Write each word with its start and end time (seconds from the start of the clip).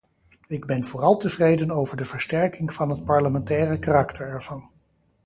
Ik 0.47 0.65
ben 0.65 0.83
vooral 0.83 1.17
tevreden 1.17 1.71
over 1.71 1.97
de 1.97 2.05
versterking 2.05 2.73
van 2.73 2.89
het 2.89 3.05
parlementaire 3.05 3.79
karakter 3.79 4.27
ervan. 4.27 4.69